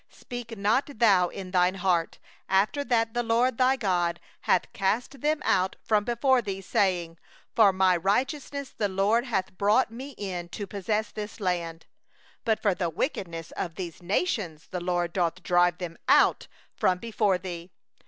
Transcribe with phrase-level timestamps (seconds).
[0.11, 2.17] 4Speak not thou in thy heart,
[2.49, 7.19] after that the LORD thy God hath thrust them out from before thee, saying:
[7.55, 11.85] 'For my righteousness the LORD hath brought me in to possess this land';
[12.45, 17.37] whereas for the wickedness of these nations the LORD doth drive them out from before
[17.37, 17.69] thee.